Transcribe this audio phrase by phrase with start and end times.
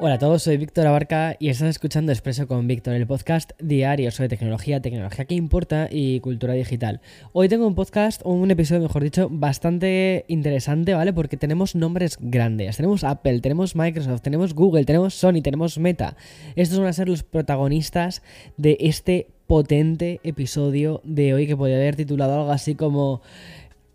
[0.00, 4.12] Hola a todos, soy Víctor Abarca y estás escuchando Expreso con Víctor, el podcast diario
[4.12, 7.00] sobre tecnología, tecnología que importa y cultura digital.
[7.32, 11.12] Hoy tengo un podcast, un episodio mejor dicho, bastante interesante, ¿vale?
[11.12, 12.76] Porque tenemos nombres grandes.
[12.76, 16.16] Tenemos Apple, tenemos Microsoft, tenemos Google, tenemos Sony, tenemos Meta.
[16.54, 18.22] Estos van a ser los protagonistas
[18.56, 23.22] de este potente episodio de hoy que podría haber titulado algo así como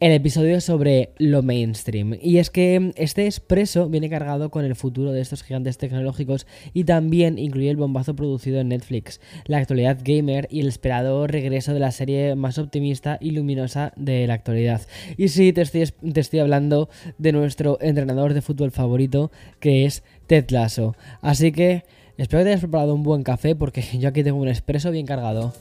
[0.04, 2.18] el episodio sobre lo mainstream.
[2.22, 6.84] Y es que este expreso viene cargado con el futuro de estos gigantes tecnológicos y
[6.84, 11.80] también incluye el bombazo producido en Netflix, la actualidad gamer y el esperado regreso de
[11.80, 14.82] la serie más optimista y luminosa de la actualidad.
[15.16, 20.04] Y sí, te estoy, te estoy hablando de nuestro entrenador de fútbol favorito, que es
[20.28, 20.98] Ted Lasso.
[21.22, 21.86] Así que
[22.17, 25.06] espero que te hayas preparado un buen café porque yo aquí tengo un expreso bien
[25.06, 25.54] cargado.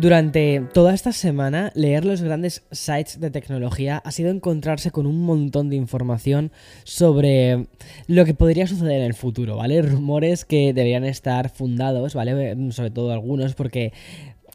[0.00, 5.20] Durante toda esta semana, leer los grandes sites de tecnología ha sido encontrarse con un
[5.20, 6.52] montón de información
[6.84, 7.66] sobre
[8.06, 9.82] lo que podría suceder en el futuro, ¿vale?
[9.82, 12.56] Rumores que deberían estar fundados, ¿vale?
[12.72, 13.92] Sobre todo algunos, porque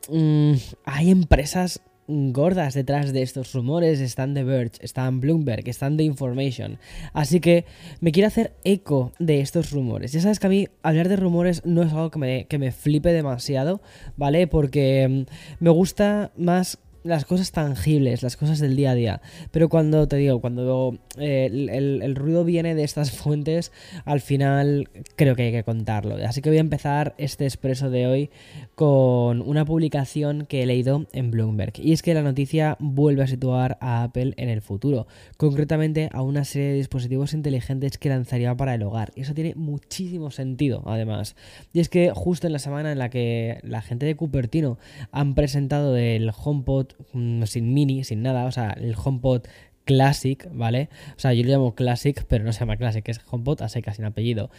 [0.09, 0.53] mmm,
[0.83, 6.77] hay empresas gordas detrás de estos rumores están The Verge, están Bloomberg, están The Information.
[7.13, 7.65] Así que
[7.99, 10.11] me quiero hacer eco de estos rumores.
[10.11, 12.71] Ya sabes que a mí hablar de rumores no es algo que me, que me
[12.71, 13.81] flipe demasiado,
[14.17, 14.47] ¿vale?
[14.47, 19.21] Porque mm, me gusta más las cosas tangibles, las cosas del día a día.
[19.51, 23.71] Pero cuando te digo, cuando eh, el, el, ruido viene de estas fuentes,
[24.05, 26.15] al final creo que hay que contarlo.
[26.27, 28.29] Así que voy a empezar este expreso de hoy
[28.73, 31.73] con una publicación que he leído en Bloomberg.
[31.79, 35.05] Y es que la noticia vuelve a situar a Apple en el futuro,
[35.37, 39.11] concretamente a una serie de dispositivos inteligentes que lanzaría para el hogar.
[39.15, 41.35] Y eso tiene muchísimo sentido, además.
[41.71, 44.79] Y es que justo en la semana en la que la gente de Cupertino
[45.11, 46.94] han presentado el HomePod
[47.45, 49.43] sin mini, sin nada, o sea, el HomePod
[49.85, 50.89] Classic, ¿vale?
[51.15, 53.93] O sea, yo lo llamo Classic, pero no se llama Classic, es HomePod a seca,
[53.93, 54.49] sin apellido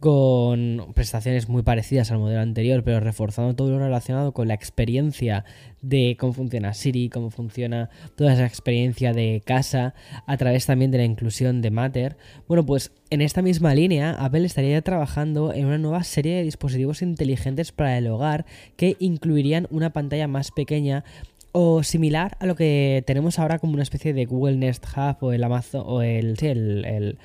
[0.00, 5.44] con prestaciones muy parecidas al modelo anterior, pero reforzando todo lo relacionado con la experiencia
[5.82, 9.94] de cómo funciona Siri, cómo funciona toda esa experiencia de casa,
[10.26, 12.16] a través también de la inclusión de Matter.
[12.48, 17.02] Bueno, pues en esta misma línea, Apple estaría trabajando en una nueva serie de dispositivos
[17.02, 18.46] inteligentes para el hogar
[18.76, 21.04] que incluirían una pantalla más pequeña
[21.52, 25.32] o similar a lo que tenemos ahora como una especie de Google Nest Hub o
[25.32, 27.18] el Amazon o el, el,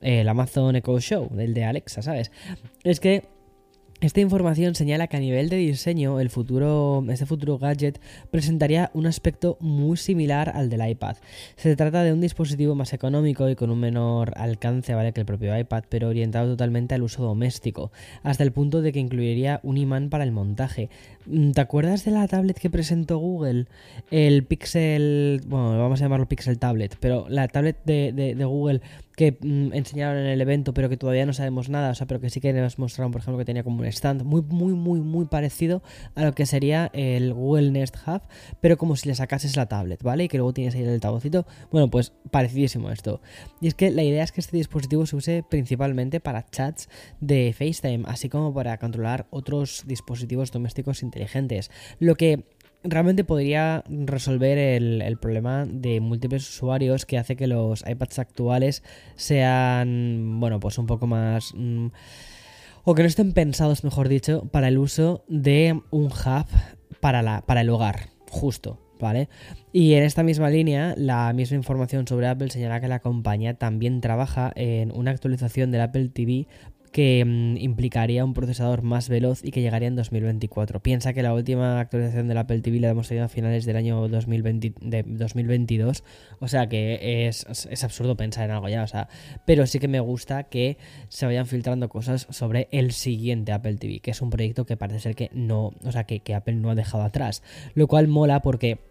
[0.00, 2.30] el Amazon Echo Show, el de Alexa, ¿sabes?
[2.84, 3.24] Es que
[4.00, 8.00] esta información señala que a nivel de diseño, el futuro, este futuro gadget
[8.30, 11.16] presentaría un aspecto muy similar al del iPad.
[11.56, 15.56] Se trata de un dispositivo más económico y con un menor alcance que el propio
[15.58, 20.08] iPad, pero orientado totalmente al uso doméstico, hasta el punto de que incluiría un imán
[20.08, 20.88] para el montaje.
[21.26, 23.66] Mm, ¿Te acuerdas de la tablet que presentó Google?
[24.10, 28.80] El Pixel, bueno, vamos a llamarlo Pixel Tablet, pero la tablet de, de Google
[29.20, 32.22] que mm, enseñaron en el evento, pero que todavía no sabemos nada, o sea, pero
[32.22, 35.00] que sí que nos mostraron, por ejemplo, que tenía como un stand muy, muy, muy,
[35.00, 35.82] muy parecido
[36.14, 38.22] a lo que sería el Google Nest Hub,
[38.62, 40.24] pero como si le sacases la tablet, ¿vale?
[40.24, 41.46] Y que luego tienes ahí el altavocito.
[41.70, 43.20] Bueno, pues parecidísimo esto.
[43.60, 46.88] Y es que la idea es que este dispositivo se use principalmente para chats
[47.20, 51.70] de FaceTime, así como para controlar otros dispositivos domésticos inteligentes.
[51.98, 52.46] Lo que
[52.82, 58.82] realmente podría resolver el, problema de múltiples usuarios que hace que los iPads actuales
[59.16, 61.52] sean, bueno, pues un poco más...
[61.54, 61.88] Mm,
[62.84, 66.46] o que no estén pensados, mejor dicho, para el uso de un hub
[67.00, 68.78] para, la, para el hogar, justo.
[68.98, 69.30] ¿Vale?
[69.72, 74.02] Y en esta misma línea, la misma información sobre Apple señala que la compañía también
[74.02, 76.46] trabaja en una actualización del Apple TV
[76.92, 80.80] que mm, implicaría un procesador más veloz y que llegaría en 2024.
[80.80, 84.08] Piensa que la última actualización del Apple TV la hemos tenido a finales del año
[84.08, 86.04] 2020, de 2022,
[86.40, 89.08] o sea que es, es, absurdo pensar en algo ya, o sea,
[89.46, 90.78] pero sí que me gusta que
[91.08, 95.00] se vayan filtrando cosas sobre el siguiente Apple TV, que es un proyecto que parece
[95.00, 97.42] ser que no, o sea, que, que Apple no ha dejado atrás,
[97.74, 98.90] lo cual mola porque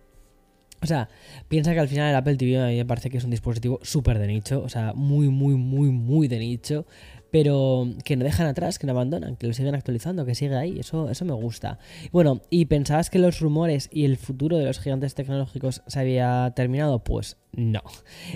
[0.81, 1.09] o sea,
[1.49, 3.79] piensa que al final el Apple TV a mí me parece que es un dispositivo
[3.81, 6.85] súper de nicho, o sea, muy, muy, muy, muy de nicho
[7.31, 10.79] pero que no dejan atrás, que no abandonan, que lo siguen actualizando, que sigue ahí,
[10.79, 11.79] eso, eso me gusta.
[12.11, 16.53] Bueno, ¿y pensabas que los rumores y el futuro de los gigantes tecnológicos se había
[16.55, 17.03] terminado?
[17.03, 17.81] Pues no.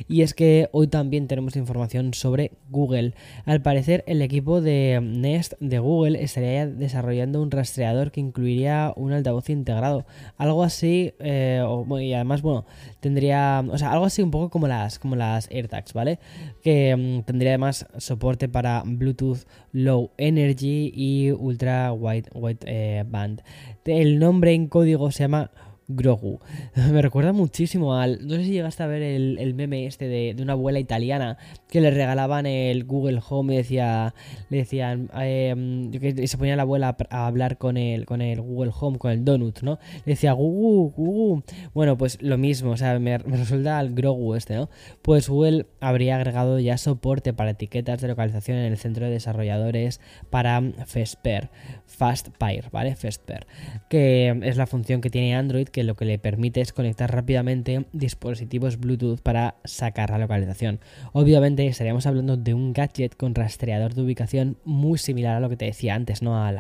[0.08, 3.14] Y es que hoy también tenemos información sobre Google.
[3.46, 9.14] Al parecer, el equipo de Nest de Google estaría desarrollando un rastreador que incluiría un
[9.14, 10.06] altavoz integrado.
[10.38, 11.64] Algo así, eh,
[12.02, 12.66] y además, bueno,
[13.00, 16.20] tendría, o sea, algo así un poco como las, como las AirTags, ¿vale?
[16.64, 22.30] Que mm, tendría además soporte para Bluetooth Low Energy y Ultra Wide,
[22.66, 23.44] eh, Band.
[23.86, 25.52] El nombre en código se llama
[25.88, 26.40] Grogu.
[26.92, 28.26] Me recuerda muchísimo al.
[28.26, 31.38] No sé si llegaste a ver el, meme este de, una abuela italiana
[31.70, 34.14] que le regalaban el Google Home y decía,
[34.50, 35.10] le decían.
[35.14, 39.26] Que se ponía la abuela a hablar con el, con el Google Home, con el
[39.26, 39.80] Donut, ¿no?
[40.06, 41.44] Le decía Gugu, Gugu.
[41.74, 44.70] Bueno, pues lo mismo, o sea, me, resulta el Grogu este, ¿no?
[45.02, 50.00] Pues Google habría agregado ya soporte para etiquetas de localización en el centro de desarrolladores
[50.30, 51.50] para FastPair,
[51.86, 52.96] FastPair, ¿vale?
[52.96, 53.46] FastPair,
[53.90, 57.86] que es la función que tiene Android que lo que le permite es conectar rápidamente
[57.92, 60.80] dispositivos Bluetooth para sacar la localización.
[61.12, 65.58] Obviamente estaríamos hablando de un gadget con rastreador de ubicación muy similar a lo que
[65.58, 66.42] te decía antes, ¿no?
[66.42, 66.58] Al,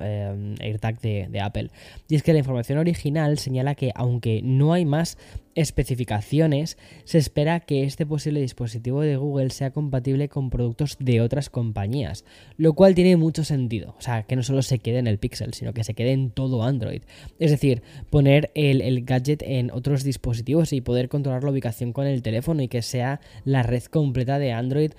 [0.00, 1.70] eh, AirTag de, de Apple.
[2.08, 5.18] Y es que la información original señala que aunque no hay más
[5.54, 11.50] especificaciones, se espera que este posible dispositivo de Google sea compatible con productos de otras
[11.50, 12.24] compañías,
[12.56, 13.94] lo cual tiene mucho sentido.
[13.98, 16.30] O sea, que no solo se quede en el Pixel, sino que se quede en
[16.30, 17.02] todo Android.
[17.38, 22.22] Es decir, poner el, gadget en otros dispositivos y poder controlar la ubicación con el
[22.22, 24.92] teléfono y que sea la red completa de Android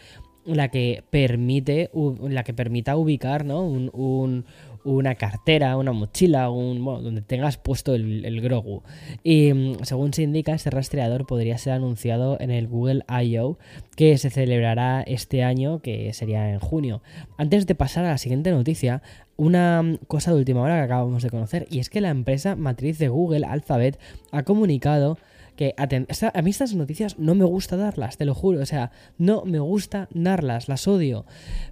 [0.46, 1.90] la que permite
[2.28, 3.62] la que permita ubicar ¿no?
[3.66, 4.46] un,
[4.84, 8.84] una cartera, una mochila, un, bueno, donde tengas puesto el, Grogu.
[9.24, 13.58] Y mm, según se indica, este rastreador podría ser anunciado en el Google I.O.,
[13.96, 17.02] que se celebrará este año, que sería en junio.
[17.38, 19.02] Antes de pasar a la siguiente noticia,
[19.38, 22.56] una mm, cosa de última hora que acabamos de conocer, y es que la empresa
[22.56, 24.00] matriz de Google, Alphabet,
[24.32, 25.18] ha comunicado
[25.56, 29.44] que a mí estas noticias no me gusta darlas, te lo juro, o sea, no
[29.46, 31.26] me gusta darlas, las odio,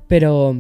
[0.08, 0.56] pero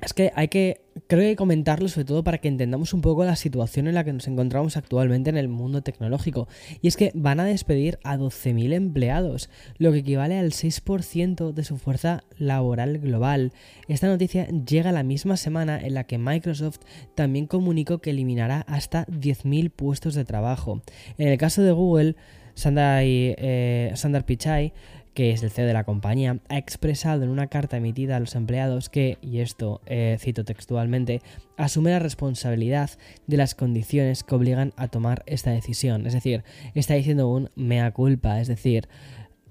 [0.00, 3.36] es que hay que, creo que comentarlo sobre todo para que entendamos un poco la
[3.36, 6.48] situación en la que nos encontramos actualmente en el mundo tecnológico.
[6.80, 11.64] Y es que van a despedir a 12.000 empleados, lo que equivale al 6% de
[11.64, 13.52] su fuerza laboral global.
[13.88, 16.80] Esta noticia llega la misma semana en la que Microsoft
[17.14, 20.82] también comunicó que eliminará hasta 10.000 puestos de trabajo.
[21.18, 22.16] En el caso de Google,
[22.54, 24.72] Sundar, eh, Sundar Pichai
[25.14, 28.34] que es el CEO de la compañía, ha expresado en una carta emitida a los
[28.34, 31.22] empleados que, y esto eh, cito textualmente,
[31.56, 32.90] asume la responsabilidad
[33.26, 36.06] de las condiciones que obligan a tomar esta decisión.
[36.06, 36.44] Es decir,
[36.74, 38.88] está diciendo un mea culpa, es decir,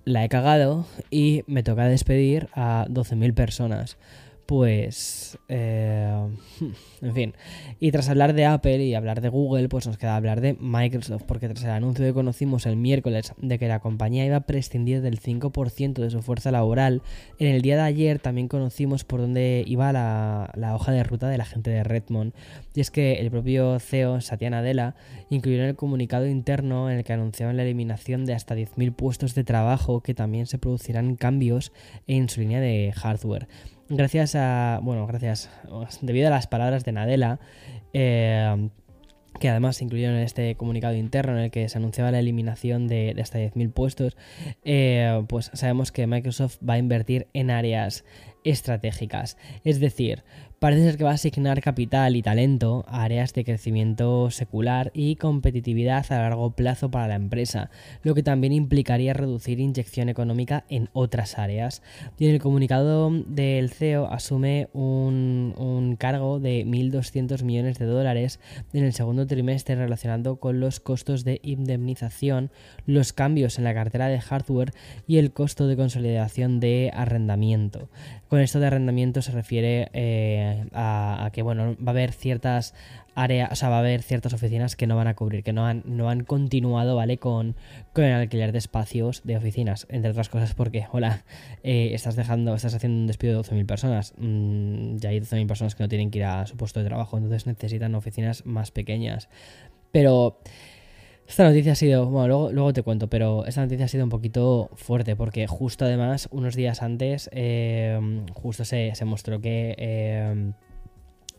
[0.05, 3.97] la he cagado y me toca despedir a 12.000 personas
[4.45, 6.27] pues, eh,
[7.01, 7.33] en fin.
[7.79, 11.23] Y tras hablar de Apple y hablar de Google, pues nos queda hablar de Microsoft,
[11.23, 15.01] porque tras el anuncio que conocimos el miércoles de que la compañía iba a prescindir
[15.01, 17.01] del 5% de su fuerza laboral,
[17.39, 21.29] en el día de ayer también conocimos por dónde iba la, la hoja de ruta
[21.29, 22.33] de la gente de Redmond.
[22.73, 24.95] Y es que el propio CEO, Satya Nadella,
[25.29, 29.35] incluyó en el comunicado interno en el que anunciaban la eliminación de hasta 10.000 puestos
[29.35, 31.71] de trabajo que también se producirán cambios
[32.07, 33.47] en su línea de hardware
[33.95, 35.49] gracias a, bueno, gracias,
[36.01, 37.39] debido a las palabras de Nadella,
[37.93, 38.69] eh,
[39.39, 42.87] que además se incluyeron en este comunicado interno en el que se anunciaba la eliminación
[42.87, 44.17] de, hasta 10.000 puestos,
[44.63, 48.05] eh, pues sabemos que Microsoft va a invertir en áreas
[48.43, 49.37] estratégicas.
[49.63, 50.23] Es decir,
[50.63, 55.17] parece ser que va a asignar capital y talento a áreas de crecimiento secular y
[55.17, 57.69] competitividad a largo plazo para la empresa,
[58.01, 61.81] lo que también implicaría reducir inyección económica en otras áreas.
[62.17, 68.39] Y en el comunicado del CEO asume un, un cargo de 1.200 millones de dólares
[68.71, 72.51] en el segundo trimestre relacionado con los costos de indemnización,
[72.85, 74.71] los cambios en la cartera de hardware
[75.07, 77.89] y el costo de consolidación de arrendamiento.
[78.29, 82.73] Con esto de arrendamiento se refiere eh, a, que bueno, va a haber ciertas
[83.15, 85.65] área, o sea, va a haber ciertas oficinas que no van a cubrir, que no
[85.65, 87.17] han, no han continuado, ¿vale?
[87.17, 87.55] Con,
[87.93, 91.23] con el alquiler de espacios de oficinas, entre otras cosas porque, hola,
[91.63, 95.75] eh, estás dejando, estás haciendo un despido de 12.000 personas, mm, ya hay 12.000 personas
[95.75, 99.29] que no tienen que ir a su puesto de trabajo, entonces necesitan oficinas más pequeñas.
[99.91, 100.39] Pero
[101.33, 104.11] esta noticia ha sido, bueno, luego, luego te cuento, pero esta noticia ha sido un
[104.11, 107.99] poquito fuerte porque justo además, unos días antes, eh,
[108.33, 109.73] justo se, se mostró que...
[109.79, 110.53] Eh,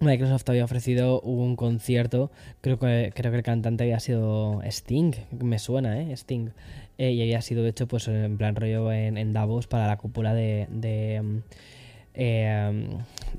[0.00, 5.60] Microsoft había ofrecido un concierto, creo que, creo que el cantante había sido Sting, me
[5.60, 6.12] suena, ¿eh?
[6.16, 6.50] Sting.
[6.98, 11.20] Eh, y había sido hecho pues en plan rollo en, Davos para la cúpula de,
[11.22, 11.38] mm,
[12.14, 12.88] eh,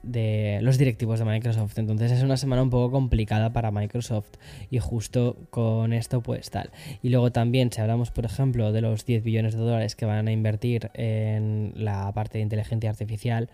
[0.03, 1.77] de, los directivos de Microsoft.
[1.77, 4.27] Entonces es una semana un poco complicada para Microsoft
[4.69, 6.69] y justo con esto pues tal.
[7.01, 10.27] Y luego también si hablamos por ejemplo de los 10 billones de dólares que van
[10.27, 13.49] a invertir en la parte de inteligencia artificial,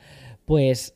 [0.46, 0.96] pues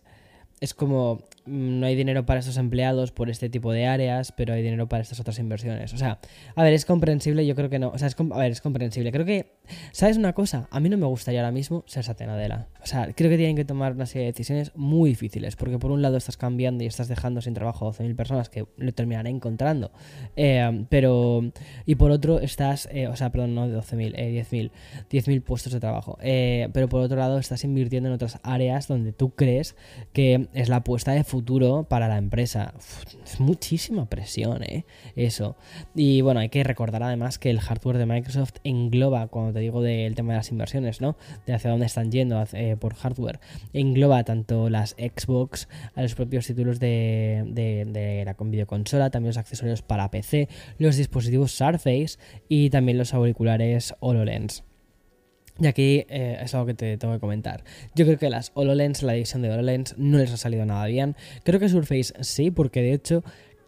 [0.59, 4.61] es como no hay dinero para estos empleados por este tipo de áreas, pero hay
[4.63, 5.93] dinero para estas otras inversiones.
[5.93, 6.19] O sea,
[6.55, 7.89] a ver, es comprensible, yo creo que no.
[7.89, 9.11] O sea, es, a ver, es comprensible.
[9.11, 9.53] Creo que,
[9.91, 10.67] ¿sabes una cosa?
[10.71, 12.67] A mí no me gustaría ahora mismo ser Satenadela.
[12.81, 15.91] O sea, creo que tienen que tomar una serie de decisiones muy difíciles, porque por
[15.91, 19.27] un lado estás cambiando y estás dejando sin trabajo a 12.000 personas que lo terminarán
[19.27, 19.91] encontrando,
[20.35, 21.51] eh, pero,
[21.85, 24.71] y por otro estás, eh, o sea, perdón, no de 12.000, eh, 10.000,
[25.09, 29.13] 10.000 puestos de trabajo, eh, pero por otro lado estás invirtiendo en otras áreas donde
[29.13, 29.75] tú crees
[30.13, 31.34] que es la apuesta de futuro
[31.89, 32.73] para la empresa.
[33.23, 34.85] es muchísima presión, ¿eh?
[35.15, 35.55] Eso.
[35.95, 39.81] Y bueno, hay que recordar además que el hardware de Microsoft engloba, cuando te digo
[39.81, 41.17] del tema de las inversiones, ¿no?
[41.45, 43.39] De hacia dónde están yendo eh, por hardware,
[43.73, 49.81] engloba tanto las Xbox, a los propios títulos de, de la videoconsola, también los accesorios
[49.81, 54.63] para PC, los dispositivos Surface y también los auriculares HoloLens.
[55.59, 57.63] Y aquí eh, es algo que te tengo que comentar.
[57.95, 61.15] Yo creo que las HoloLens, la división de HoloLens, no les ha salido nada bien.
[61.43, 63.23] Creo que Surface sí, porque de hecho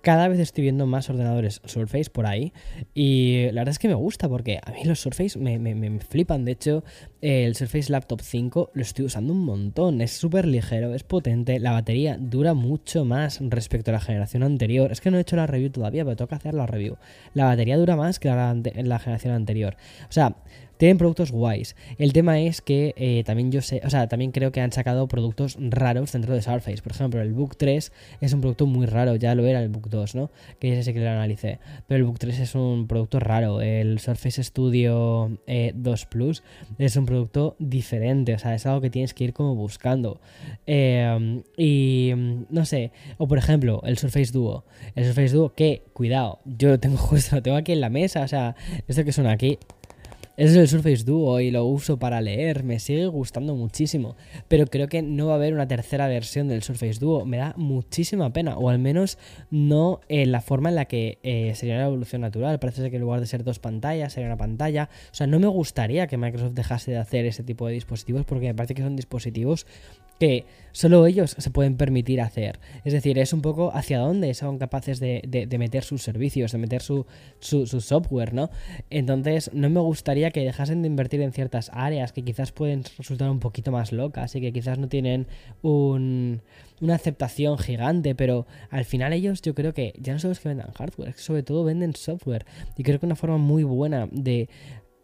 [0.08, 2.54] cada vez estoy viendo más ordenadores Surface por ahí.
[2.94, 6.46] Y la verdad es que me gusta porque a mí los Surface me, me, flipan.
[6.46, 6.84] De hecho,
[7.20, 10.00] el Surface Laptop 5 lo estoy usando un montón.
[10.00, 11.60] Es súper ligero, es potente.
[11.60, 14.94] La batería dura mucho más respecto a la generación anterior.
[14.94, 16.96] Es que no he hecho la review todavía, pero tengo que hacer la review.
[17.34, 19.76] La batería dura más que la generación anterior.
[20.10, 20.38] O sea,
[20.78, 21.76] tienen productos guays.
[21.98, 25.08] El tema es que eh, también yo sé, o sea, también creo que han sacado
[25.08, 26.82] productos raros dentro de Surface.
[26.82, 27.92] Por ejemplo, el Book 3
[28.22, 30.32] es un producto muy raro, ya lo era el Book 2, ¿no?
[30.60, 31.60] Que ese que lo analicé.
[31.88, 33.62] Pero el Book 3 es un producto raro.
[33.62, 36.44] El Surface Studio 2 eh, Plus
[36.78, 40.20] es un producto diferente, o sea, es algo que tienes que ir como buscando.
[40.66, 42.14] Eh, y
[42.50, 44.66] no sé, o por ejemplo, el Surface Duo.
[44.96, 48.22] El Surface Duo que, cuidado, yo lo tengo justo, lo tengo aquí en la mesa,
[48.22, 48.56] o sea,
[48.88, 49.58] esto que suena aquí
[50.38, 54.16] es el Surface Duo y lo uso para leer, me sigue gustando muchísimo,
[54.48, 57.56] pero creo que no va a haber una tercera versión del Surface Duo, me da
[57.58, 59.18] muchísima pena, o al menos
[59.50, 63.02] no en la forma en la que eh, sería la evolución natural, parece que en
[63.02, 66.54] lugar de ser dos pantallas sería una pantalla, o sea, no me gustaría que Microsoft
[66.54, 69.66] dejase de hacer ese tipo de dispositivos porque me parece que son dispositivos
[70.20, 72.60] que solo ellos se pueden permitir hacer.
[72.86, 76.82] Es decir, es un poco hacia dónde son capaces de, meter sus servicios, de meter
[76.82, 77.06] su,
[77.40, 78.52] software, ¿no?
[78.92, 83.30] Entonces, no me gustaría que dejasen de invertir en ciertas áreas que quizás pueden resultar
[83.30, 85.26] un poquito más locas y que quizás no tienen
[85.64, 90.50] una aceptación gigante, pero al final ellos yo creo que ya no son los que
[90.50, 92.46] vendan hardware, sobre todo venden software.
[92.78, 94.48] Y creo que una forma muy buena de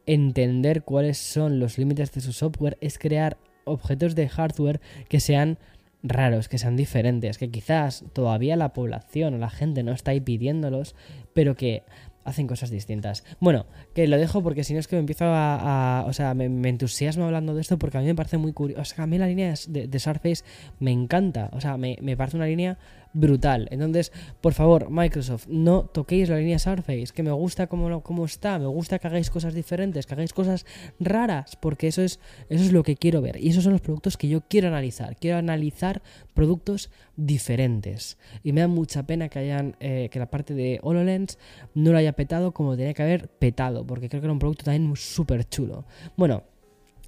[0.06, 5.58] entender cuáles son los límites de su software es crear objetos de hardware que sean
[6.04, 10.20] raros, que sean diferentes, que quizás todavía la población o la gente no está ahí
[10.20, 10.96] pidiéndolos,
[11.34, 11.84] pero que
[12.26, 13.24] hacen cosas distintas.
[13.40, 16.06] Bueno, que lo dejo porque si no es que me empiezo a...
[16.08, 18.82] o sea, me, entusiasmo hablando de esto porque a mí me parece muy curioso.
[18.82, 20.44] O sea, a mí la línea de, de Surface
[20.80, 21.50] me encanta.
[21.54, 22.78] O sea, me, me parece una línea
[23.14, 23.68] brutal.
[23.72, 28.60] Entonces, por favor, Microsoft, no toquéis la línea Surface, que me gusta como, como está,
[28.60, 30.66] me gusta que hagáis cosas diferentes, que hagáis cosas
[31.00, 33.38] raras, porque eso es, eso es lo que quiero ver.
[33.38, 35.16] Y esos son los productos que yo quiero analizar.
[35.16, 36.02] Quiero analizar
[36.34, 38.18] productos diferentes.
[38.44, 41.38] Y me da mucha pena que hayan eh, que la parte de HoloLens
[41.76, 44.66] no lo haya petado como tenía que haber petado, porque creo que era un producto
[44.66, 45.86] también súper chulo.
[46.18, 46.44] Bueno,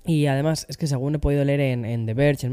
[0.05, 2.47] y además es que según he podido leer en, The Verge,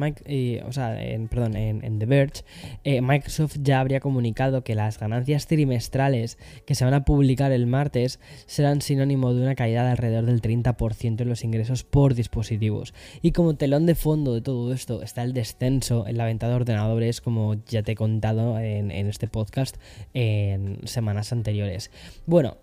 [2.84, 7.66] en Microsoft ya habría comunicado que las ganancias trimestrales que se van a publicar el
[7.66, 12.94] martes serán sinónimo de una caída de alrededor del 30% en los ingresos por dispositivos.
[13.20, 16.54] Y como telón de fondo de todo esto está el descenso en la venta de
[16.54, 19.76] ordenadores, como ya te he contado en este podcast
[20.14, 21.90] en semanas anteriores.
[22.26, 22.56] Bueno,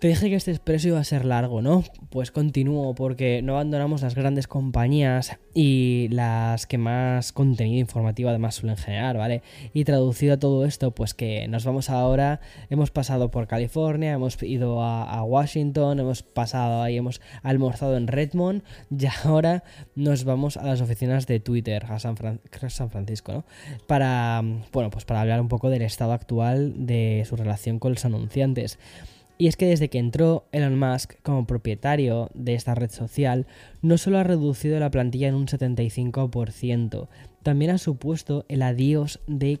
[0.00, 1.84] Te dije que este expreso iba a ser largo, ¿no?
[2.10, 8.56] Pues continúo porque no abandonamos las grandes compañías y las que más contenido informativo además
[8.56, 9.42] suelen generar, ¿vale?
[9.72, 14.42] Y traducido a todo esto, pues que nos vamos ahora, hemos pasado por California, hemos
[14.42, 19.62] ido a, Washington, hemos pasado ahí, hemos almorzado en Redmond y ahora
[19.94, 22.16] nos vamos a las oficinas de Twitter, a San,
[22.68, 23.44] San Francisco, ¿no?
[23.86, 28.04] Para, bueno, pues para hablar un poco del estado actual de su relación con los
[28.04, 28.78] anunciantes.
[29.36, 33.46] Y es que desde que entró Elon Musk como propietario de esta red social,
[33.82, 37.08] no solo ha reducido la plantilla en un 75%,
[37.44, 39.60] también ha supuesto el adiós de,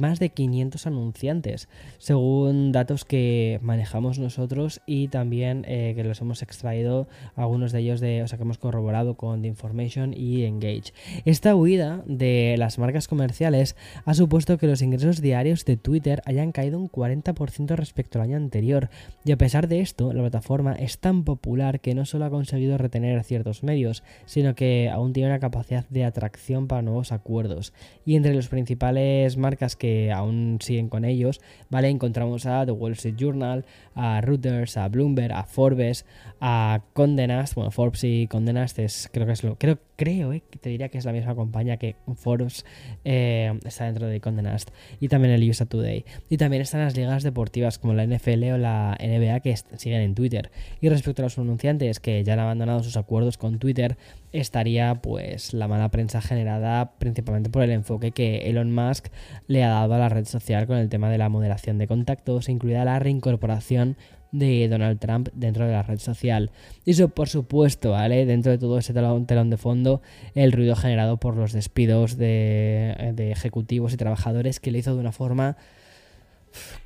[0.00, 6.42] más de 500 anunciantes, según datos que manejamos nosotros y también eh, que los hemos
[6.42, 10.94] extraído algunos de ellos de, que hemos corroborado con The Information y Engage.
[11.26, 13.76] Esta huida de las marcas comerciales
[14.06, 18.38] ha supuesto que los ingresos diarios de Twitter hayan caído un 40% respecto al año
[18.38, 18.88] anterior,
[19.22, 22.78] y a pesar de esto, la plataforma es tan popular que no solo ha conseguido
[22.78, 27.74] retener a ciertos medios, sino que aún tiene una capacidad de atracción para nuevos acuerdos.
[28.06, 31.90] Y entre las principales marcas que aún siguen con ellos, ¿vale?
[31.90, 36.06] Encontramos a The Wall Street Journal, a Reuters, a Bloomberg, a Forbes,
[36.40, 40.68] a Condenast, bueno, Forbes y Condenast es, creo que es lo, creo, creo, eh, te
[40.68, 42.64] diría que es la misma compañía que Forbes
[43.04, 46.04] eh, está dentro de Condenast y también el USA Today.
[46.28, 50.14] Y también están las ligas deportivas como la NFL o la NBA que siguen en
[50.14, 50.50] Twitter.
[50.80, 53.96] Y respecto a los anunciantes que ya han abandonado sus acuerdos con Twitter,
[54.32, 59.06] estaría pues la mala prensa generada principalmente por el enfoque que Elon Musk
[59.46, 62.48] le ha dado a la red social con el tema de la moderación de contactos,
[62.48, 63.96] incluida la reincorporación
[64.32, 66.50] de Donald Trump dentro de la red social.
[66.84, 68.26] Y eso, por supuesto, ¿vale?
[68.26, 70.02] Dentro de todo ese telón, de fondo,
[70.34, 75.00] el ruido generado por los despidos de, de ejecutivos y trabajadores que lo hizo de
[75.00, 75.56] una forma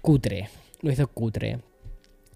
[0.01, 0.49] cutre.
[0.83, 1.59] Lo hizo cutre.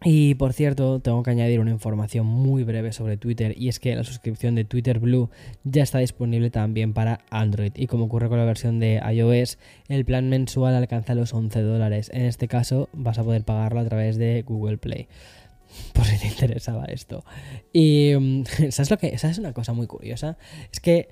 [0.06, 3.96] Y por cierto, tengo que añadir una información muy breve sobre Twitter y es que
[3.96, 5.30] la suscripción de Twitter Blue
[5.64, 9.58] ya está disponible también para Android y como ocurre con la versión de iOS,
[9.88, 12.10] el plan mensual alcanza los 11 dólares.
[12.12, 15.08] En este caso vas a poder pagarlo a través de Google Play.
[15.94, 17.24] Por si te interesaba esto.
[17.72, 19.16] Y mm, ¿sabes lo que?
[19.16, 20.36] ¿Sabes una cosa muy curiosa?
[20.70, 21.08] Es que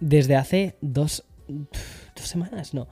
[0.00, 2.88] desde hace dos, dos semanas, no,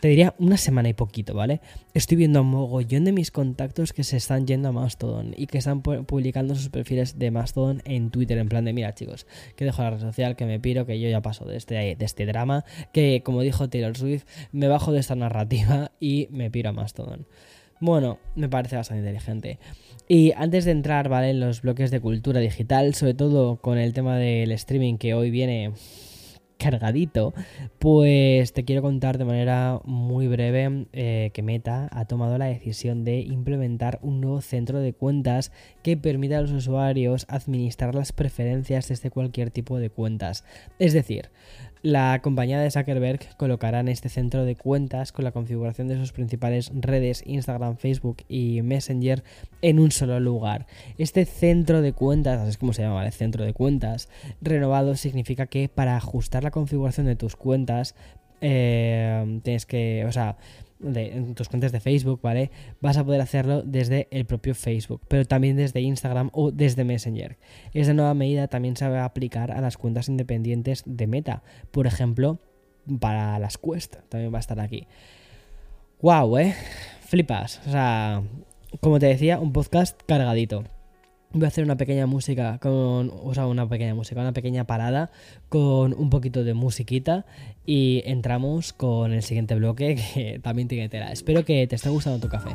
[0.00, 1.60] te diría una semana y poquito, ¿vale?
[1.94, 5.58] Estoy viendo a mogollón de mis contactos que se están yendo a Mastodon y que
[5.58, 9.82] están publicando sus perfiles de Mastodon en Twitter, en plan de, mira chicos, que dejo
[9.82, 12.64] la red social, que me piro, que yo ya paso de este, de este drama,
[12.92, 17.26] que como dijo Taylor Swift, me bajo de esta narrativa y me piro a Mastodon.
[17.80, 19.58] Bueno, me parece bastante inteligente.
[20.06, 21.30] Y antes de entrar, ¿vale?
[21.30, 25.30] En los bloques de cultura digital, sobre todo con el tema del streaming que hoy
[25.30, 25.72] viene
[26.60, 27.32] cargadito,
[27.78, 33.02] pues te quiero contar de manera muy breve eh, que Meta ha tomado la decisión
[33.02, 38.88] de implementar un nuevo centro de cuentas que permita a los usuarios administrar las preferencias
[38.88, 40.44] desde cualquier tipo de cuentas.
[40.78, 41.30] Es decir,
[41.82, 46.12] la compañía de Zuckerberg colocará en este centro de cuentas con la configuración de sus
[46.12, 49.24] principales redes Instagram, Facebook y Messenger
[49.62, 50.66] en un solo lugar.
[50.98, 54.08] Este centro de cuentas, así es como se llama, el centro de cuentas
[54.40, 57.94] renovado significa que para ajustar la configuración de tus cuentas
[58.42, 60.36] eh, tienes que, o sea,
[60.80, 62.50] de tus cuentas de Facebook, ¿vale?
[62.80, 67.38] Vas a poder hacerlo desde el propio Facebook, pero también desde Instagram o desde Messenger.
[67.72, 71.86] Esa nueva medida también se va a aplicar a las cuentas independientes de Meta, por
[71.86, 72.38] ejemplo,
[72.98, 74.86] para las Quest, también va a estar aquí.
[76.00, 76.54] ¡Wow, eh!
[77.02, 77.60] Flipas.
[77.66, 78.22] O sea,
[78.80, 80.64] como te decía, un podcast cargadito.
[81.32, 83.12] Voy a hacer una pequeña música con.
[83.22, 85.10] O sea, una pequeña música, una pequeña parada
[85.48, 87.24] con un poquito de musiquita.
[87.64, 91.12] Y entramos con el siguiente bloque que también tiene tela.
[91.12, 92.50] Espero que te esté gustando tu café.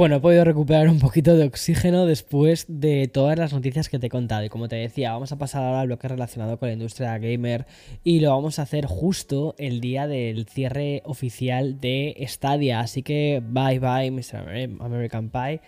[0.00, 4.06] Bueno, he podido recuperar un poquito de oxígeno después de todas las noticias que te
[4.06, 4.42] he contado.
[4.42, 7.66] Y como te decía, vamos a pasar ahora al bloque relacionado con la industria gamer.
[8.02, 12.80] Y lo vamos a hacer justo el día del cierre oficial de Stadia.
[12.80, 14.80] Así que bye bye, Mr.
[14.80, 15.60] American Pie.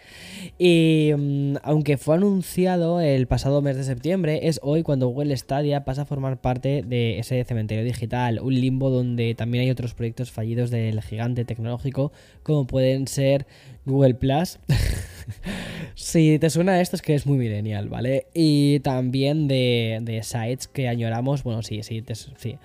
[0.58, 5.84] Y mm, aunque fue anunciado el pasado mes de septiembre, es hoy cuando Google Stadia
[5.84, 8.40] pasa a formar parte de ese cementerio digital.
[8.40, 13.46] Un limbo donde también hay otros proyectos fallidos del gigante tecnológico, como pueden ser
[13.84, 14.58] Google Plus.
[15.94, 18.26] si te suena esto es que es muy millennial, ¿vale?
[18.34, 22.02] Y también de, de sites que añoramos, bueno, sí, sí,
[22.36, 22.58] sí.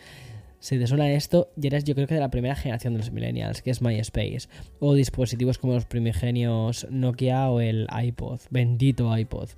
[0.60, 3.12] si te suena esto, ya eres yo creo que de la primera generación de los
[3.12, 4.48] millennials, que es MySpace,
[4.80, 9.50] o dispositivos como los primigenios Nokia o el iPod, bendito iPod.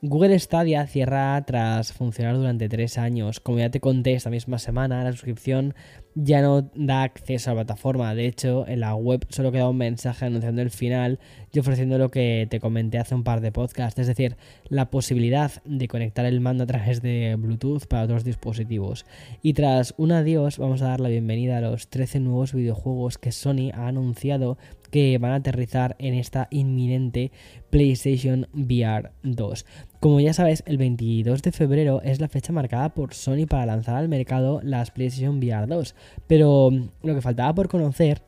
[0.00, 3.40] Google Stadia cierra tras funcionar durante tres años.
[3.40, 5.74] Como ya te conté esta misma semana, la suscripción
[6.14, 8.14] ya no da acceso a la plataforma.
[8.14, 11.18] De hecho, en la web solo queda un mensaje anunciando el final
[11.52, 14.36] y ofreciendo lo que te comenté hace un par de podcasts, es decir,
[14.68, 19.04] la posibilidad de conectar el mando a través de Bluetooth para otros dispositivos.
[19.42, 23.32] Y tras un adiós, vamos a dar la bienvenida a los 13 nuevos videojuegos que
[23.32, 24.58] Sony ha anunciado
[24.90, 27.30] que van a aterrizar en esta inminente
[27.70, 29.66] PlayStation VR 2.
[30.00, 33.96] Como ya sabes, el 22 de febrero es la fecha marcada por Sony para lanzar
[33.96, 35.94] al mercado las PlayStation VR 2,
[36.28, 36.70] pero
[37.02, 38.22] lo que faltaba por conocer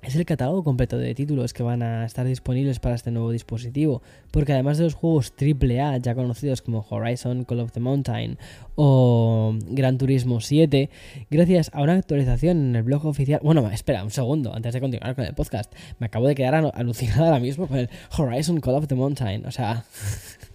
[0.00, 4.00] es el catálogo completo de títulos que van a estar disponibles para este nuevo dispositivo,
[4.30, 8.38] porque además de los juegos AAA ya conocidos como Horizon, Call of the Mountain
[8.76, 10.88] o Gran Turismo 7,
[11.30, 13.40] gracias a una actualización en el blog oficial...
[13.42, 17.26] Bueno, espera un segundo, antes de continuar con el podcast, me acabo de quedar alucinada
[17.26, 19.84] ahora mismo con el Horizon Call of the Mountain, o sea...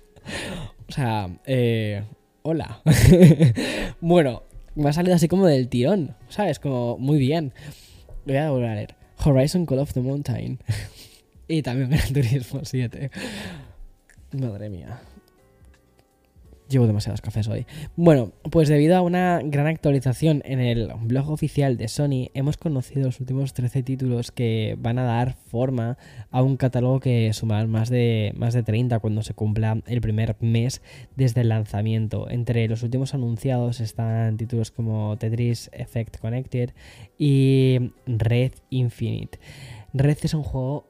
[0.87, 2.03] o sea, eh...
[2.49, 2.81] Hola.
[3.99, 4.43] bueno,
[4.75, 6.59] me ha salido así como del tirón, ¿sabes?
[6.59, 7.53] Como muy bien.
[8.25, 8.95] Voy a volver a leer.
[9.21, 10.59] Horizon Call of the Mountain.
[11.49, 13.11] y también Gran Turismo 7.
[14.31, 15.01] Madre mía.
[16.69, 17.65] Llevo demasiados cafés hoy.
[17.95, 23.05] Bueno, pues debido a una gran actualización en el blog oficial de Sony, hemos conocido
[23.05, 25.97] los últimos 13 títulos que van a dar forma
[26.29, 30.35] a un catálogo que sumará más de, más de 30 cuando se cumpla el primer
[30.41, 30.81] mes
[31.15, 32.29] desde el lanzamiento.
[32.29, 36.71] Entre los últimos anunciados están títulos como Tetris Effect Connected
[37.17, 39.39] y Red Infinite.
[39.93, 40.85] Red es un juego...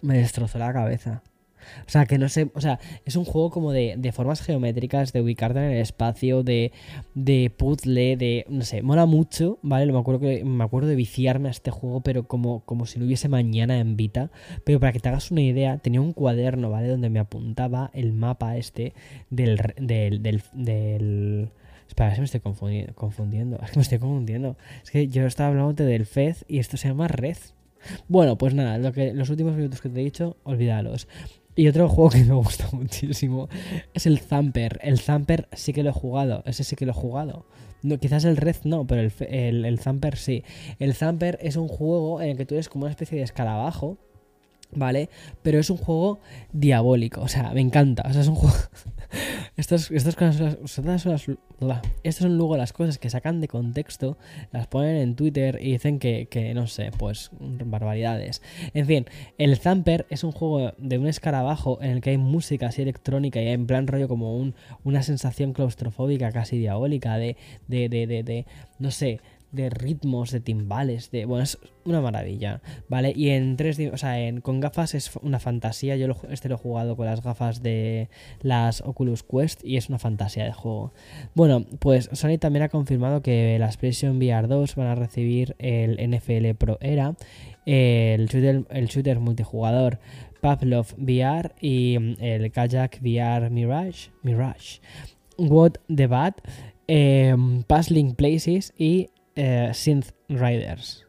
[0.00, 1.24] me destrozó la cabeza.
[1.86, 5.20] O sea, que no sé, o sea, es un juego como de, formas geométricas, de
[5.20, 6.72] ubicarte en el espacio, de,
[7.14, 9.90] de puzzle, de, no sé, mola mucho, ¿vale?
[9.90, 13.06] Me acuerdo, que, me acuerdo de viciarme a este juego, pero como, como si no
[13.06, 14.30] hubiese mañana en Vita.
[14.64, 16.88] Pero para que te hagas una idea, tenía un cuaderno, ¿vale?
[16.88, 18.94] Donde me apuntaba el mapa este
[19.30, 19.60] del...
[19.76, 21.50] del, del, del
[21.90, 23.58] Espera, me estoy confundiendo.
[23.62, 24.56] Es que me estoy confundiendo.
[24.84, 27.36] Es que yo estaba hablando del Fez y esto se llama Red.
[28.08, 31.08] Bueno, pues nada, lo que, los últimos minutos que te he dicho, olvídalos.
[31.60, 33.50] Y otro juego que me gusta muchísimo
[33.92, 34.80] es el Zamper.
[34.82, 37.44] El Zamper sí que lo he jugado, ese sí que lo he jugado.
[37.82, 40.42] No, quizás el Red no, pero el, el, el Zamper sí.
[40.78, 43.98] El Zamper es un juego en el que tú eres como una especie de escarabajo
[44.72, 45.10] ¿vale?
[45.42, 46.18] Pero es un juego
[46.52, 48.04] diabólico, o sea, me encanta.
[48.08, 48.56] O sea, es un juego.
[49.56, 54.16] estas, estas, cosas, son estas son luego las cosas que sacan de contexto,
[54.52, 58.42] las ponen en Twitter y dicen que, que, no sé, pues barbaridades.
[58.74, 59.06] En fin,
[59.38, 63.40] el Zamper es un juego de un escarabajo en el que hay música así electrónica
[63.40, 67.36] y en plan rollo como un, una sensación claustrofóbica casi diabólica de,
[67.68, 68.46] de, de, de, de
[68.78, 69.20] no sé,
[69.52, 71.24] de ritmos, de timbales, de...
[71.24, 73.12] Bueno, es una maravilla, ¿vale?
[73.16, 75.96] Y en tres o sea, en, con gafas es una fantasía.
[75.96, 78.08] Yo este lo he jugado con las gafas de
[78.42, 80.92] las Oculus Quest y es una fantasía de juego.
[81.34, 85.96] Bueno, pues Sony también ha confirmado que las PlayStation VR 2 van a recibir el
[86.10, 87.14] NFL Pro Era,
[87.66, 89.98] el shooter, el shooter multijugador
[90.40, 94.80] Pavlov VR y el Kayak VR Mirage, Mirage,
[95.38, 96.40] What the Bat,
[96.88, 97.36] eh,
[97.66, 101.06] Puzzling Places y eh, Synth Riders.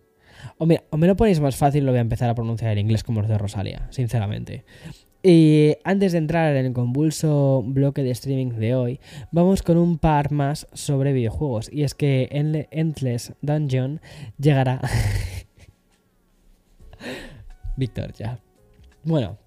[0.58, 2.80] O, mira, o me lo ponéis más fácil, lo voy a empezar a pronunciar en
[2.80, 4.66] inglés como los de Rosalia, sinceramente.
[5.24, 9.00] Y antes de entrar en el convulso bloque de streaming de hoy,
[9.32, 11.70] vamos con un par más sobre videojuegos.
[11.72, 14.02] Y es que Endless Dungeon
[14.40, 14.82] llegará.
[17.78, 18.40] Víctor, ya.
[19.04, 19.38] Bueno,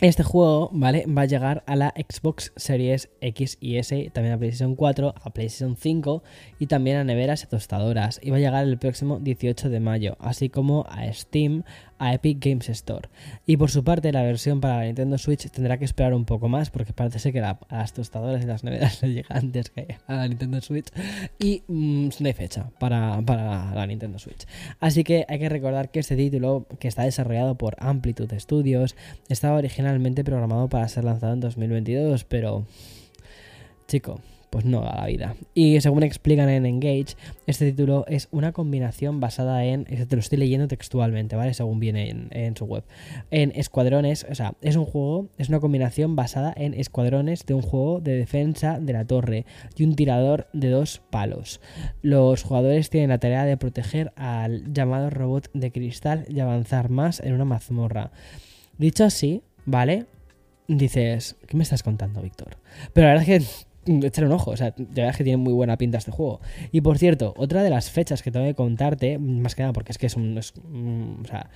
[0.00, 1.06] este juego, ¿vale?
[1.06, 5.30] Va a llegar a la Xbox Series X y S, también a PlayStation 4, a
[5.30, 6.22] PlayStation 5
[6.58, 8.20] y también a neveras y tostadoras.
[8.22, 11.64] Y va a llegar el próximo 18 de mayo, así como a Steam,
[11.98, 13.08] a Epic Games Store.
[13.46, 16.48] Y por su parte, la versión para la Nintendo Switch tendrá que esperar un poco
[16.48, 19.96] más porque parece ser que a las tostadoras y las neveras le llega antes que
[20.06, 20.88] a la Nintendo Switch
[21.38, 24.46] y mm, no hay fecha para, para la Nintendo Switch.
[24.80, 28.96] Así que hay que recordar que este título, que está desarrollado por Amplitude Studios,
[29.28, 32.66] estaba originalmente programado para ser lanzado en 2022, pero...
[33.88, 35.36] Chico, pues no da la vida.
[35.54, 40.38] Y según explican en Engage, este título es una combinación basada en, te lo estoy
[40.38, 41.54] leyendo textualmente, ¿vale?
[41.54, 42.84] Según viene en, su web,
[43.30, 47.62] en escuadrones, o sea, es un juego, es una combinación basada en escuadrones de un
[47.62, 51.60] juego de defensa de la torre y un tirador de dos palos.
[52.02, 57.20] Los jugadores tienen la tarea de proteger al llamado robot de cristal y avanzar más
[57.20, 58.10] en una mazmorra.
[58.78, 60.06] Dicho así, ¿vale?
[60.68, 62.56] Dices, ¿qué me estás contando, Víctor?
[62.92, 64.50] Pero la verdad es que echar un ojo.
[64.50, 66.40] O sea, de verdad es que tiene muy buena pinta este juego.
[66.72, 69.92] Y por cierto, otra de las fechas que tengo que contarte, más que nada porque
[69.92, 70.34] es que es un.
[70.34, 71.50] Mm, o sea,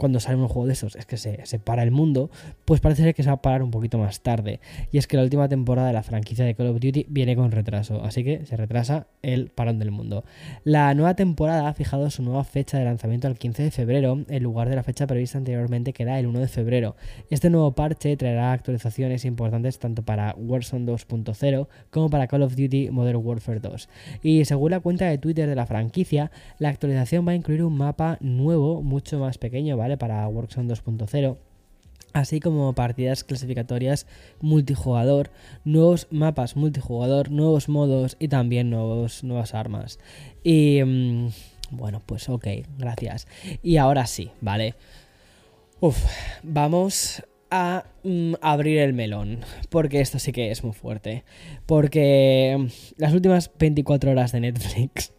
[0.00, 2.30] cuando sale un juego de esos es que se, se, para el mundo,
[2.64, 4.58] pues parece ser que se va a parar un poquito más tarde.
[4.90, 7.50] Y es que la última temporada de la franquicia de Call of Duty viene con
[7.50, 10.24] retraso, así que se retrasa el parón del mundo.
[10.64, 14.42] La nueva temporada ha fijado su nueva fecha de lanzamiento al 15 de febrero, en
[14.42, 16.96] lugar de la fecha prevista anteriormente que era el 1 de febrero.
[17.28, 22.90] Este nuevo parche traerá actualizaciones importantes tanto para Warzone 2.0 como para Call of Duty
[22.90, 23.88] Modern Warfare 2.
[24.22, 27.76] Y según la cuenta de Twitter de la franquicia, la actualización va a incluir un
[27.76, 29.89] mapa nuevo, mucho más pequeño, ¿vale?
[29.96, 31.36] Para Warzone 2.0
[32.12, 34.06] así como partidas clasificatorias
[34.40, 35.30] multijugador,
[35.64, 39.98] nuevos mapas multijugador, nuevos modos y también nuevos, nuevas armas.
[40.42, 41.28] Y mm,
[41.70, 42.46] bueno, pues ok,
[42.78, 43.26] gracias.
[43.62, 44.74] Y ahora sí, ¿vale?
[45.80, 45.98] Uf,
[46.42, 51.24] vamos a mm, abrir el melón, porque esto sí que es muy fuerte.
[51.66, 55.12] Porque las últimas 24 horas de Netflix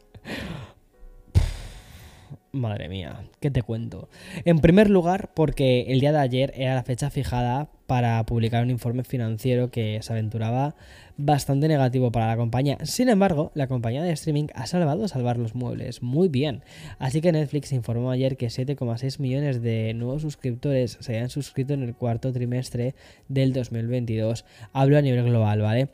[2.53, 4.09] Madre mía, ¿qué te cuento?
[4.43, 8.69] En primer lugar, porque el día de ayer era la fecha fijada para publicar un
[8.69, 10.75] informe financiero que se aventuraba
[11.21, 12.77] bastante negativo para la compañía.
[12.83, 16.63] Sin embargo, la compañía de streaming ha salvado salvar los muebles muy bien.
[16.99, 21.83] Así que Netflix informó ayer que 7,6 millones de nuevos suscriptores se habían suscrito en
[21.83, 22.95] el cuarto trimestre
[23.27, 24.45] del 2022.
[24.73, 25.89] Hablo a nivel global, ¿vale?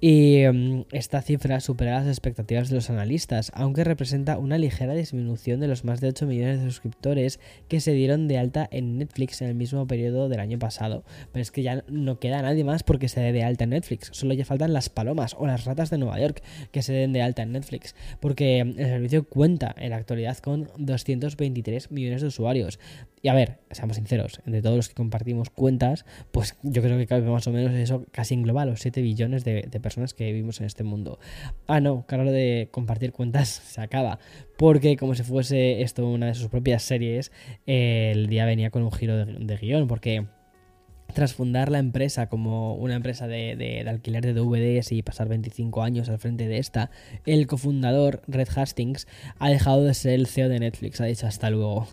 [0.00, 5.60] Y mm, esta cifra supera las expectativas de los analistas, aunque representa una ligera disminución
[5.60, 9.42] de los más de 8 millones de suscriptores que se dieron de alta en Netflix
[9.42, 11.04] en el mismo periodo del año pasado.
[11.32, 14.10] Pero es que ya no queda nadie más porque se dé de alta en Netflix.
[14.12, 17.22] Solo ya faltan las palomas o las ratas de Nueva York que se den de
[17.22, 22.78] alta en Netflix, porque el servicio cuenta en la actualidad con 223 millones de usuarios.
[23.24, 27.06] Y a ver, seamos sinceros, entre todos los que compartimos cuentas, pues yo creo que
[27.06, 30.60] cabe más o menos eso casi en global, los 7 billones de, personas que vivimos
[30.60, 31.20] en este mundo.
[31.68, 34.18] Ah, no, claro, de compartir cuentas se acaba,
[34.56, 37.30] porque como si fuese esto una de sus propias series,
[37.66, 40.26] el día venía con un giro de, de guion, porque
[41.12, 46.08] tras fundar la empresa como una empresa de, alquiler de DVDs y pasar 25 años
[46.08, 46.90] al frente de esta,
[47.26, 49.06] el cofundador, Red Hastings,
[49.38, 51.86] ha dejado de ser el CEO de Netflix, ha dicho hasta luego.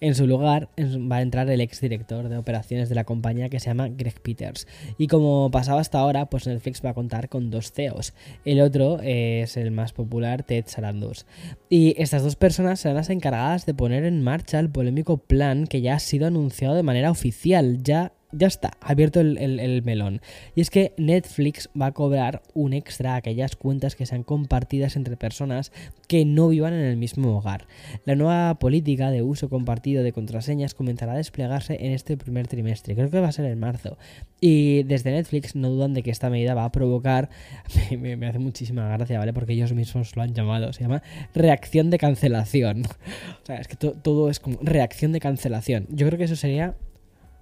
[0.00, 3.66] En su lugar va a entrar el exdirector de operaciones de la compañía que se
[3.66, 4.66] llama Greg Peters.
[4.98, 8.14] Y como pasaba hasta ahora, pues Netflix va a contar con dos CEOs.
[8.44, 11.26] El otro es el más popular, Ted Sarandos.
[11.68, 15.80] Y estas dos personas serán las encargadas de poner en marcha el polémico plan que
[15.80, 20.20] ya ha sido anunciado de manera oficial, ya ya está, abierto el, melón.
[20.54, 24.96] Y es que Netflix va a cobrar un extra a aquellas cuentas que sean compartidas
[24.96, 25.72] entre personas
[26.08, 27.66] que no vivan en el mismo hogar.
[28.04, 32.94] La nueva política de uso compartido de contraseñas comenzará a desplegarse en este primer trimestre,
[32.94, 33.96] creo que va a ser en marzo.
[34.40, 37.30] Y desde Netflix no dudan de que esta medida va a provocar,
[37.98, 39.32] me, hace muchísima gracia, ¿vale?
[39.32, 41.02] Porque ellos mismos lo han llamado, se llama
[41.34, 42.82] reacción de cancelación.
[43.42, 45.86] o sea, es que todo es como reacción de cancelación.
[45.90, 46.74] Yo creo que eso sería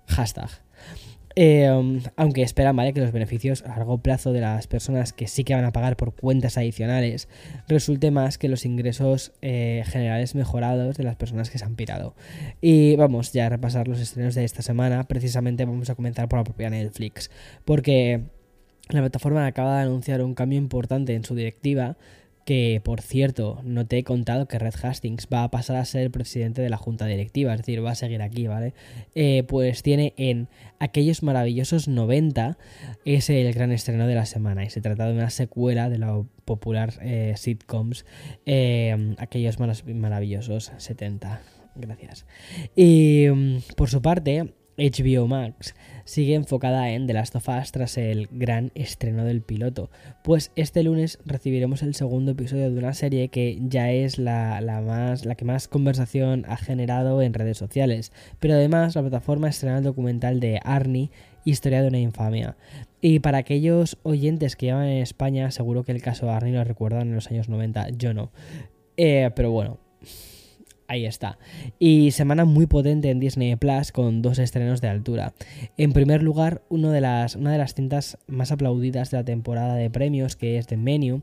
[0.07, 0.64] hashtag.
[1.37, 1.69] Eh,
[2.17, 2.93] aunque esperan ¿vale?
[2.93, 5.97] que los beneficios a largo plazo de las personas que sí que van a pagar
[5.97, 7.29] por cuentas adicionales
[7.67, 12.15] resulte más que los ingresos eh, generales mejorados de las personas que se han pirado.
[12.61, 15.05] Y vamos ya a repasar los estrenos de esta semana.
[15.09, 17.31] Precisamente vamos a comenzar por la propia Netflix,
[17.65, 18.23] porque
[18.91, 21.97] la plataforma acaba de anunciar un cambio importante en su directiva
[22.45, 26.11] que por cierto no te he contado que Red Hastings va a pasar a ser
[26.11, 28.75] presidente de la junta directiva, es decir, va a seguir aquí, ¿vale?
[29.15, 30.49] Eh, pues tiene en
[30.81, 32.59] Aquellos maravillosos 90,
[33.07, 36.23] es el gran estreno de la semana y se trata de una secuela de la
[36.45, 38.05] popular eh, sitcoms
[38.45, 41.41] eh, Aquellos maravillosos 70.
[41.77, 42.27] Gracias.
[42.77, 47.99] Y mm, por su parte, HBO Max sigue enfocada en The Last of Us tras
[47.99, 49.91] el gran estreno del piloto,
[50.23, 55.25] pues este lunes recibiremos el segundo episodio de una serie que ya es la, más,
[55.25, 59.85] la que más conversación ha generado en redes sociales, pero además la plataforma estrena el
[59.85, 61.11] documental de Arnie,
[61.47, 62.57] Historia de una infamia.
[63.03, 66.65] Y para aquellos oyentes que llevan en España, seguro que el caso de Arnie lo
[66.65, 68.33] recuerdan en los años 90, yo no.
[68.97, 69.79] Eh, pero bueno,
[70.87, 71.39] Ahí está.
[71.79, 75.33] Y semana muy potente en Disney Plus con dos estrenos de altura.
[75.79, 79.89] En primer lugar, de las, una de las cintas más aplaudidas de la temporada de
[79.89, 81.23] premios, que es The Menu,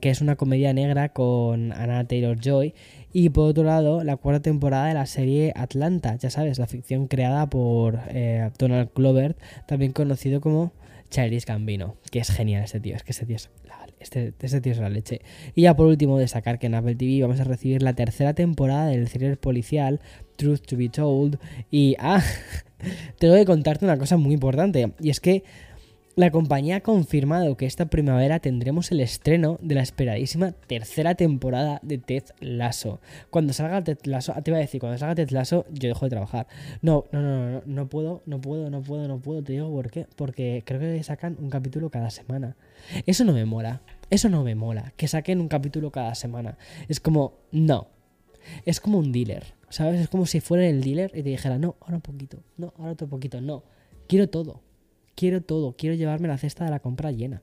[0.00, 2.74] que es una comedia negra con Anna Taylor Joy.
[3.12, 7.06] Y por otro lado, la cuarta temporada de la serie Atlanta, ya sabes, la ficción
[7.06, 10.72] creada por eh, Donald Glover, también conocido como
[11.10, 13.50] Charles Gambino, que es genial este tío, es que este tío es
[14.00, 15.20] este, este, tío es la leche.
[15.54, 18.86] Y ya por último, destacar que en Apple TV vamos a recibir la tercera temporada
[18.86, 20.00] del thriller policial
[20.36, 21.38] Truth to Be Told.
[21.70, 22.22] Y, ah,
[23.18, 24.92] tengo que contarte una cosa muy importante.
[25.00, 25.44] Y es que
[26.18, 31.78] La compañía ha confirmado que esta primavera tendremos el estreno de la esperadísima tercera temporada
[31.84, 33.00] de Ted Lasso.
[33.30, 36.06] Cuando salga Ted Lasso, ah, te iba a decir, cuando salga Ted Lasso, yo dejo
[36.06, 36.48] de trabajar.
[36.82, 39.44] No, no, no, no, no puedo, no puedo, no puedo, no puedo.
[39.44, 40.08] Te digo por qué.
[40.16, 42.56] Porque creo que sacan un capítulo cada semana.
[43.06, 43.82] Eso no me mola.
[44.10, 44.92] Eso no me mola.
[44.96, 46.58] Que saquen un capítulo cada semana.
[46.88, 47.86] Es como, no.
[48.64, 49.54] Es como un dealer.
[49.68, 50.00] ¿Sabes?
[50.00, 52.90] Es como si fuera el dealer y te dijera, no, ahora un poquito, no, ahora
[52.90, 53.62] otro poquito, no.
[54.08, 54.62] Quiero todo
[55.18, 57.42] quiero todo, quiero llevarme la cesta de la compra llena.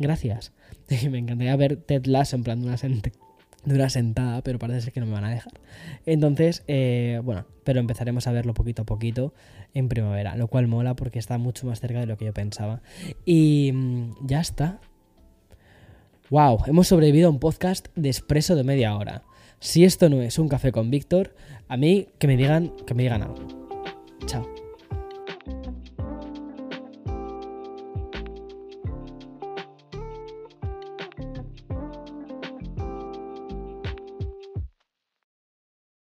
[0.00, 0.52] Gracias.
[1.10, 2.76] me encantaría ver Ted Lasso en plan de una,
[3.66, 5.52] una sentada, pero parece ser que no me van a dejar.
[6.06, 9.32] Entonces, eh, bueno, pero empezaremos a verlo poquito a poquito
[9.74, 12.82] en primavera, lo cual mola porque está mucho más cerca de lo que yo pensaba.
[13.24, 14.80] Y mm, ya está.
[16.30, 19.22] Wow, hemos sobrevivido a un podcast de expreso de media hora.
[19.60, 21.34] Si esto no es un café con Víctor,
[21.68, 23.46] a mí que me digan, que me digan algo.
[24.26, 24.57] Chao.